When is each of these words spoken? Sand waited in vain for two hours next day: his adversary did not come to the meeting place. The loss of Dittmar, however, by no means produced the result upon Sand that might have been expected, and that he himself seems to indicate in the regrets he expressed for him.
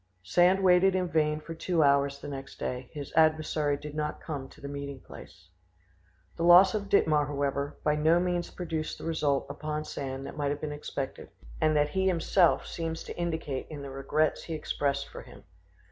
Sand 0.23 0.63
waited 0.63 0.95
in 0.95 1.07
vain 1.07 1.39
for 1.39 1.53
two 1.53 1.83
hours 1.83 2.23
next 2.23 2.57
day: 2.57 2.89
his 2.91 3.13
adversary 3.15 3.77
did 3.77 3.93
not 3.93 4.19
come 4.19 4.49
to 4.49 4.59
the 4.59 4.67
meeting 4.67 4.99
place. 4.99 5.49
The 6.37 6.43
loss 6.43 6.73
of 6.73 6.89
Dittmar, 6.89 7.27
however, 7.27 7.77
by 7.83 7.95
no 7.97 8.19
means 8.19 8.49
produced 8.49 8.97
the 8.97 9.03
result 9.05 9.45
upon 9.47 9.85
Sand 9.85 10.25
that 10.25 10.35
might 10.37 10.49
have 10.49 10.59
been 10.59 10.71
expected, 10.71 11.29
and 11.61 11.75
that 11.75 11.89
he 11.89 12.07
himself 12.07 12.65
seems 12.65 13.03
to 13.03 13.15
indicate 13.15 13.67
in 13.69 13.83
the 13.83 13.91
regrets 13.91 14.45
he 14.45 14.55
expressed 14.55 15.07
for 15.07 15.21
him. 15.21 15.43